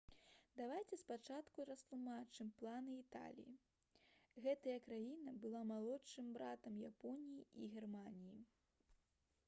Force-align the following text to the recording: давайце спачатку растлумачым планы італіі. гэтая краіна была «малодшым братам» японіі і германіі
давайце 0.59 0.97
спачатку 0.99 1.65
растлумачым 1.71 2.47
планы 2.61 2.95
італіі. 3.01 3.53
гэтая 4.45 4.77
краіна 4.87 5.33
была 5.43 5.61
«малодшым 5.73 6.31
братам» 6.37 6.79
японіі 6.89 7.45
і 7.65 7.69
германіі 7.75 8.41